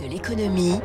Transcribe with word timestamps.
de 0.00 0.06
l'économie 0.06 0.80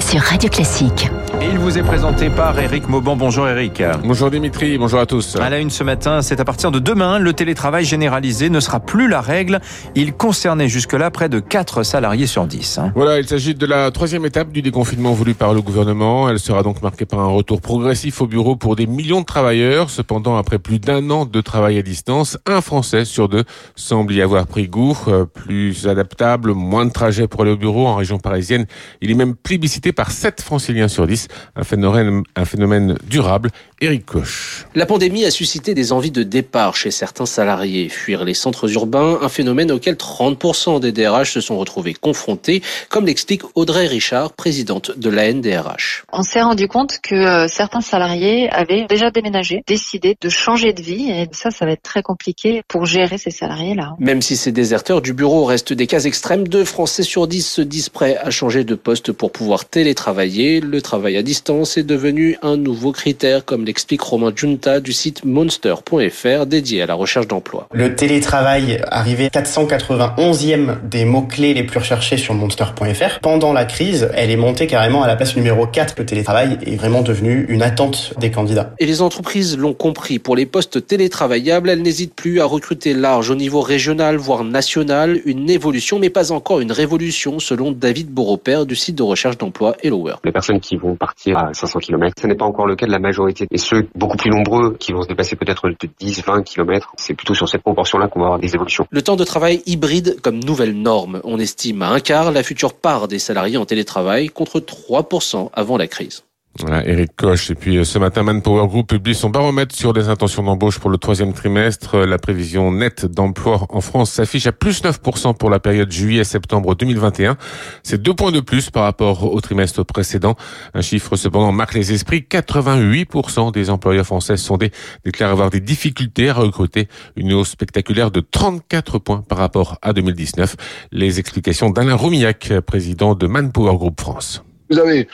sur 0.00 0.20
Radio 0.20 0.48
Classique. 0.50 1.08
Et 1.40 1.46
il 1.52 1.58
vous 1.58 1.78
est 1.78 1.82
présenté 1.82 2.30
par 2.30 2.58
Eric 2.58 2.88
Mauban. 2.88 3.14
Bonjour 3.14 3.46
Eric. 3.48 3.82
Bonjour 4.02 4.28
Dimitri, 4.30 4.76
bonjour 4.76 4.98
à 4.98 5.06
tous. 5.06 5.36
À 5.36 5.48
la 5.50 5.58
une 5.60 5.70
ce 5.70 5.84
matin, 5.84 6.20
c'est 6.20 6.40
à 6.40 6.44
partir 6.44 6.70
de 6.72 6.80
demain, 6.80 7.18
le 7.20 7.32
télétravail 7.32 7.84
généralisé 7.84 8.50
ne 8.50 8.58
sera 8.58 8.80
plus 8.80 9.08
la 9.08 9.20
règle. 9.20 9.60
Il 9.94 10.14
concernait 10.14 10.68
jusque-là 10.68 11.10
près 11.12 11.28
de 11.28 11.38
4 11.38 11.84
salariés 11.84 12.26
sur 12.26 12.46
10. 12.46 12.78
hein. 12.78 12.92
Voilà, 12.96 13.20
il 13.20 13.26
s'agit 13.28 13.54
de 13.54 13.66
la 13.66 13.90
troisième 13.92 14.26
étape 14.26 14.50
du 14.50 14.62
déconfinement 14.62 15.12
voulu 15.12 15.34
par 15.34 15.54
le 15.54 15.60
gouvernement. 15.62 16.28
Elle 16.28 16.40
sera 16.40 16.62
donc 16.64 16.82
marquée 16.82 17.04
par 17.06 17.20
un 17.20 17.28
retour 17.28 17.60
progressif 17.60 18.20
au 18.20 18.26
bureau 18.26 18.56
pour 18.56 18.74
des 18.74 18.86
millions 18.86 19.20
de 19.20 19.26
travailleurs. 19.26 19.90
Cependant, 19.90 20.36
après 20.36 20.58
plus 20.58 20.80
d'un 20.80 21.08
an 21.10 21.24
de 21.24 21.40
travail 21.40 21.78
à 21.78 21.82
distance, 21.82 22.36
un 22.46 22.60
Français 22.60 23.04
sur 23.04 23.28
deux 23.28 23.44
semble 23.76 24.12
y 24.14 24.22
avoir 24.22 24.46
pris 24.46 24.66
goût. 24.66 24.98
Euh, 25.08 25.24
Plus 25.24 25.86
adaptable, 25.86 26.52
moins 26.52 26.84
de 26.86 26.90
trajets 26.92 27.28
pour 27.28 27.42
aller 27.42 27.52
au 27.52 27.56
bureau 27.56 27.86
en 27.86 27.94
région 27.94 28.18
parisienne. 28.18 28.66
Il 29.00 29.10
est 29.10 29.14
même 29.14 29.36
plébiscité 29.36 29.92
par 29.92 30.10
7 30.10 30.40
franciliens 30.42 30.88
sur 30.88 31.06
10. 31.06 31.17
Un 31.56 31.64
phénomène, 31.64 32.22
un 32.36 32.44
phénomène 32.44 32.96
durable. 33.08 33.50
Eric 33.80 34.06
Koch. 34.06 34.66
La 34.74 34.86
pandémie 34.86 35.24
a 35.24 35.30
suscité 35.30 35.72
des 35.72 35.92
envies 35.92 36.10
de 36.10 36.22
départ 36.22 36.74
chez 36.74 36.90
certains 36.90 37.26
salariés. 37.26 37.88
Fuir 37.88 38.24
les 38.24 38.34
centres 38.34 38.72
urbains, 38.72 39.18
un 39.22 39.28
phénomène 39.28 39.70
auquel 39.70 39.94
30% 39.94 40.80
des 40.80 40.90
DRH 40.90 41.32
se 41.32 41.40
sont 41.40 41.56
retrouvés 41.56 41.94
confrontés, 41.94 42.62
comme 42.88 43.06
l'explique 43.06 43.42
Audrey 43.54 43.86
Richard, 43.86 44.32
présidente 44.32 44.98
de 44.98 45.08
la 45.10 45.32
NDRH. 45.32 46.04
On 46.12 46.22
s'est 46.22 46.42
rendu 46.42 46.66
compte 46.66 46.98
que 47.02 47.14
euh, 47.14 47.48
certains 47.48 47.80
salariés 47.80 48.50
avaient 48.50 48.86
déjà 48.88 49.10
déménagé, 49.10 49.62
décidé 49.66 50.16
de 50.20 50.28
changer 50.28 50.72
de 50.72 50.82
vie 50.82 51.10
et 51.10 51.28
ça, 51.32 51.50
ça 51.50 51.64
va 51.64 51.72
être 51.72 51.82
très 51.82 52.02
compliqué 52.02 52.62
pour 52.66 52.84
gérer 52.84 53.16
ces 53.16 53.30
salariés-là. 53.30 53.94
Même 53.98 54.22
si 54.22 54.36
ces 54.36 54.52
déserteurs 54.52 55.02
du 55.02 55.12
bureau 55.12 55.44
restent 55.44 55.72
des 55.72 55.86
cas 55.86 56.00
extrêmes, 56.00 56.48
deux 56.48 56.64
Français 56.64 57.02
sur 57.02 57.26
dix 57.26 57.46
se 57.46 57.62
disent 57.62 57.88
prêts 57.88 58.16
à 58.16 58.30
changer 58.30 58.64
de 58.64 58.74
poste 58.74 59.12
pour 59.12 59.32
pouvoir 59.32 59.64
télétravailler. 59.64 60.60
Le 60.60 60.82
travail 60.82 61.07
à 61.16 61.22
distance 61.22 61.78
est 61.78 61.82
devenu 61.82 62.36
un 62.42 62.56
nouveau 62.56 62.92
critère, 62.92 63.44
comme 63.44 63.64
l'explique 63.64 64.02
Romain 64.02 64.32
Junta 64.34 64.80
du 64.80 64.92
site 64.92 65.24
monster.fr 65.24 66.46
dédié 66.46 66.82
à 66.82 66.86
la 66.86 66.94
recherche 66.94 67.26
d'emploi. 67.26 67.68
Le 67.72 67.94
télétravail 67.94 68.80
arrivait 68.88 69.28
491e 69.28 70.88
des 70.88 71.04
mots-clés 71.04 71.54
les 71.54 71.64
plus 71.64 71.78
recherchés 71.78 72.16
sur 72.16 72.34
monster.fr. 72.34 73.20
Pendant 73.20 73.52
la 73.52 73.64
crise, 73.64 74.10
elle 74.14 74.30
est 74.30 74.36
montée 74.36 74.66
carrément 74.66 75.02
à 75.02 75.06
la 75.06 75.16
place 75.16 75.36
numéro 75.36 75.66
4. 75.66 75.94
Le 75.98 76.06
télétravail 76.06 76.58
est 76.66 76.76
vraiment 76.76 77.02
devenu 77.02 77.46
une 77.48 77.62
attente 77.62 78.14
des 78.18 78.30
candidats. 78.30 78.74
Et 78.78 78.86
les 78.86 79.02
entreprises 79.02 79.56
l'ont 79.56 79.74
compris. 79.74 80.18
Pour 80.18 80.36
les 80.36 80.46
postes 80.46 80.86
télétravaillables, 80.86 81.70
elles 81.70 81.82
n'hésitent 81.82 82.14
plus 82.14 82.40
à 82.40 82.44
recruter 82.44 82.94
large 82.94 83.30
au 83.30 83.34
niveau 83.34 83.60
régional, 83.60 84.16
voire 84.16 84.44
national. 84.44 85.20
Une 85.24 85.48
évolution, 85.48 85.98
mais 85.98 86.10
pas 86.10 86.32
encore 86.32 86.60
une 86.60 86.72
révolution, 86.72 87.38
selon 87.38 87.72
David 87.72 88.08
Beaurepaire 88.10 88.66
du 88.66 88.76
site 88.76 88.96
de 88.96 89.02
recherche 89.02 89.38
d'emploi 89.38 89.76
HelloWork. 89.82 90.24
les 90.24 90.32
personnes 90.32 90.60
qui 90.60 90.76
vont 90.76 90.96
partir 90.98 91.38
à 91.38 91.54
500 91.54 91.78
km. 91.78 92.14
Ce 92.20 92.26
n'est 92.26 92.34
pas 92.34 92.44
encore 92.44 92.66
le 92.66 92.76
cas 92.76 92.86
de 92.86 92.92
la 92.92 92.98
majorité. 92.98 93.46
Et 93.50 93.58
ceux 93.58 93.88
beaucoup 93.94 94.16
plus 94.16 94.30
nombreux 94.30 94.76
qui 94.78 94.92
vont 94.92 95.02
se 95.02 95.08
dépasser 95.08 95.36
peut-être 95.36 95.68
de 95.68 95.88
10, 95.98 96.24
20 96.24 96.42
km, 96.42 96.92
c'est 96.96 97.14
plutôt 97.14 97.34
sur 97.34 97.48
cette 97.48 97.62
proportion-là 97.62 98.08
qu'on 98.08 98.20
va 98.20 98.26
avoir 98.26 98.40
des 98.40 98.54
évolutions. 98.54 98.86
Le 98.90 99.02
temps 99.02 99.16
de 99.16 99.24
travail 99.24 99.62
hybride 99.66 100.20
comme 100.20 100.42
nouvelle 100.42 100.74
norme. 100.74 101.20
On 101.24 101.38
estime 101.38 101.82
à 101.82 101.88
un 101.88 102.00
quart 102.00 102.32
la 102.32 102.42
future 102.42 102.74
part 102.74 103.08
des 103.08 103.18
salariés 103.18 103.56
en 103.56 103.64
télétravail 103.64 104.28
contre 104.28 104.60
3% 104.60 105.50
avant 105.52 105.76
la 105.76 105.86
crise. 105.86 106.24
Voilà, 106.60 106.86
Eric 106.86 107.14
Koch. 107.16 107.50
Et 107.50 107.54
puis 107.54 107.76
euh, 107.76 107.84
ce 107.84 107.98
matin, 107.98 108.24
Manpower 108.24 108.66
Group 108.66 108.88
publie 108.88 109.14
son 109.14 109.30
baromètre 109.30 109.74
sur 109.74 109.92
les 109.92 110.08
intentions 110.08 110.42
d'embauche 110.42 110.78
pour 110.80 110.90
le 110.90 110.98
troisième 110.98 111.32
trimestre. 111.32 111.94
Euh, 111.94 112.06
La 112.06 112.18
prévision 112.18 112.72
nette 112.72 113.06
d'emploi 113.06 113.66
en 113.68 113.80
France 113.80 114.10
s'affiche 114.10 114.46
à 114.46 114.52
plus 114.52 114.82
9% 114.82 115.36
pour 115.36 115.50
la 115.50 115.60
période 115.60 115.90
juillet-septembre 115.92 116.74
2021. 116.74 117.36
C'est 117.84 118.02
deux 118.02 118.14
points 118.14 118.32
de 118.32 118.40
plus 118.40 118.70
par 118.70 118.82
rapport 118.82 119.32
au 119.32 119.40
trimestre 119.40 119.84
précédent. 119.84 120.34
Un 120.74 120.80
chiffre 120.80 121.14
cependant 121.14 121.52
marque 121.52 121.74
les 121.74 121.92
esprits. 121.92 122.26
88% 122.28 123.52
des 123.52 123.70
employeurs 123.70 124.06
français 124.06 124.36
sondés 124.36 124.72
déclarent 125.04 125.30
avoir 125.32 125.50
des 125.50 125.60
difficultés 125.60 126.30
à 126.30 126.34
recruter. 126.34 126.88
Une 127.16 127.32
hausse 127.34 127.50
spectaculaire 127.50 128.10
de 128.10 128.20
34 128.20 128.98
points 128.98 129.22
par 129.28 129.38
rapport 129.38 129.78
à 129.82 129.92
2019. 129.92 130.56
Les 130.90 131.20
explications 131.20 131.70
d'Alain 131.70 131.94
Roumillac, 131.94 132.52
président 132.66 133.14
de 133.14 133.26
Manpower 133.28 133.76
Group 133.76 134.00
France. 134.00 134.42
Vous 134.70 134.78
avez 134.78 135.08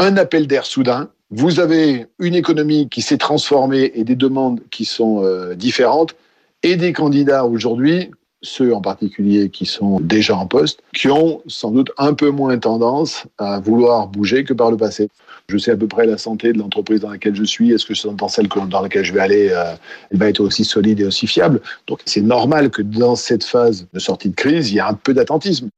un 0.00 0.16
appel 0.16 0.46
d'air 0.46 0.64
soudain, 0.64 1.10
vous 1.30 1.60
avez 1.60 2.06
une 2.18 2.34
économie 2.34 2.88
qui 2.88 3.02
s'est 3.02 3.18
transformée 3.18 3.92
et 3.94 4.02
des 4.02 4.16
demandes 4.16 4.60
qui 4.70 4.84
sont 4.84 5.22
euh, 5.22 5.54
différentes, 5.54 6.16
et 6.62 6.76
des 6.76 6.92
candidats 6.92 7.44
aujourd'hui, 7.44 8.10
ceux 8.42 8.74
en 8.74 8.80
particulier 8.80 9.50
qui 9.50 9.66
sont 9.66 10.00
déjà 10.00 10.34
en 10.36 10.46
poste, 10.46 10.80
qui 10.94 11.08
ont 11.08 11.42
sans 11.46 11.70
doute 11.70 11.90
un 11.98 12.14
peu 12.14 12.30
moins 12.30 12.58
tendance 12.58 13.26
à 13.36 13.60
vouloir 13.60 14.08
bouger 14.08 14.44
que 14.44 14.54
par 14.54 14.70
le 14.70 14.78
passé. 14.78 15.08
Je 15.48 15.58
sais 15.58 15.72
à 15.72 15.76
peu 15.76 15.86
près 15.86 16.06
la 16.06 16.16
santé 16.16 16.52
de 16.52 16.58
l'entreprise 16.58 17.00
dans 17.00 17.10
laquelle 17.10 17.34
je 17.34 17.44
suis. 17.44 17.72
Est-ce 17.72 17.84
que 17.84 18.08
dans 18.08 18.28
celle 18.28 18.48
dans 18.48 18.80
laquelle 18.80 19.04
je 19.04 19.12
vais 19.12 19.20
aller, 19.20 19.50
euh, 19.50 19.74
elle 20.10 20.18
va 20.18 20.28
être 20.28 20.40
aussi 20.40 20.64
solide 20.64 21.00
et 21.00 21.04
aussi 21.04 21.26
fiable 21.26 21.60
Donc 21.86 22.00
c'est 22.06 22.22
normal 22.22 22.70
que 22.70 22.80
dans 22.80 23.16
cette 23.16 23.44
phase 23.44 23.86
de 23.92 23.98
sortie 23.98 24.30
de 24.30 24.36
crise, 24.36 24.70
il 24.70 24.76
y 24.76 24.80
a 24.80 24.88
un 24.88 24.94
peu 24.94 25.12
d'attentisme. 25.12 25.68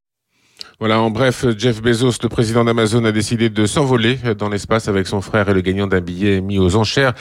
Voilà, 0.82 1.00
en 1.00 1.10
bref, 1.10 1.47
Jeff 1.56 1.81
Bezos, 1.81 2.15
le 2.25 2.28
président 2.28 2.65
d'Amazon, 2.65 3.04
a 3.04 3.12
décidé 3.12 3.50
de 3.50 3.66
s'envoler 3.66 4.19
dans 4.37 4.48
l'espace 4.48 4.88
avec 4.88 5.06
son 5.06 5.20
frère 5.20 5.48
et 5.48 5.54
le 5.54 5.60
gagnant 5.60 5.87
d'un 5.87 6.00
billet 6.00 6.41
mis 6.41 6.59
aux 6.59 6.75
enchères. 6.75 7.12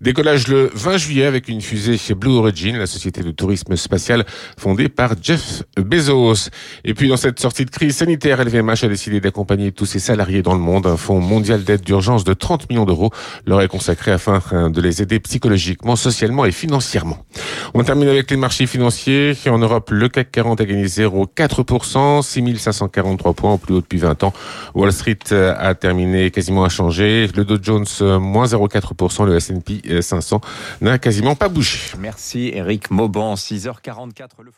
Décollage 0.00 0.48
le 0.48 0.68
20 0.74 0.96
juillet 0.96 1.24
avec 1.24 1.46
une 1.46 1.60
fusée 1.60 1.96
chez 1.96 2.14
Blue 2.14 2.32
Origin, 2.32 2.76
la 2.76 2.88
société 2.88 3.22
de 3.22 3.30
tourisme 3.30 3.76
spatial 3.76 4.24
fondée 4.58 4.88
par 4.88 5.12
Jeff 5.22 5.62
Bezos. 5.78 6.50
Et 6.84 6.92
puis, 6.92 7.08
dans 7.08 7.16
cette 7.16 7.38
sortie 7.38 7.64
de 7.64 7.70
crise 7.70 7.94
sanitaire, 7.94 8.44
LVMH 8.44 8.82
a 8.82 8.88
décidé 8.88 9.20
d'accompagner 9.20 9.70
tous 9.70 9.86
ses 9.86 10.00
salariés 10.00 10.42
dans 10.42 10.54
le 10.54 10.58
monde. 10.58 10.88
Un 10.88 10.96
fonds 10.96 11.20
mondial 11.20 11.62
d'aide 11.62 11.82
d'urgence 11.82 12.24
de 12.24 12.34
30 12.34 12.68
millions 12.68 12.84
d'euros 12.84 13.12
leur 13.46 13.60
est 13.60 13.68
consacré 13.68 14.10
afin 14.10 14.70
de 14.70 14.80
les 14.80 15.02
aider 15.02 15.20
psychologiquement, 15.20 15.94
socialement 15.94 16.46
et 16.46 16.50
financièrement. 16.50 17.18
On 17.74 17.84
termine 17.84 18.08
avec 18.08 18.28
les 18.32 18.36
marchés 18.36 18.66
financiers. 18.66 19.34
En 19.46 19.58
Europe, 19.58 19.90
le 19.92 20.08
CAC 20.08 20.32
40 20.32 20.60
a 20.62 20.64
gagné 20.64 20.86
0,4%, 20.86 22.22
6543 23.04 23.34
points 23.34 23.52
au 23.52 23.58
plus 23.58 23.74
haut 23.74 23.80
depuis 23.80 23.98
20 23.98 24.24
ans. 24.24 24.32
Wall 24.74 24.92
Street 24.92 25.18
euh, 25.32 25.54
a 25.58 25.74
terminé 25.74 26.30
quasiment 26.30 26.64
inchangé. 26.64 27.28
Le 27.34 27.44
Dow 27.44 27.58
Jones, 27.60 27.84
euh, 28.00 28.18
moins 28.18 28.46
0,4%. 28.46 29.26
Le 29.26 29.36
S&P 29.36 30.02
500 30.02 30.40
n'a 30.80 30.98
quasiment 30.98 31.34
pas 31.34 31.48
bougé. 31.48 31.78
Merci 31.98 32.50
Eric 32.54 32.90
Mauban, 32.90 33.34
6h44. 33.34 34.42
Le. 34.42 34.50